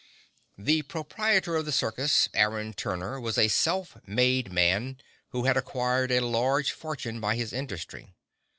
The 0.57 0.81
proprietor 0.81 1.55
of 1.55 1.65
the 1.65 1.71
circus, 1.71 2.27
Aaron 2.33 2.73
Turner, 2.73 3.21
was 3.21 3.37
a 3.37 3.49
self 3.49 3.95
made 4.07 4.51
man, 4.51 4.97
who 5.29 5.43
had 5.45 5.57
acquired 5.57 6.09
a 6.11 6.21
large 6.25 6.71
fortune 6.71 7.19
by 7.21 7.35
his 7.35 7.53
industry. 7.53 8.15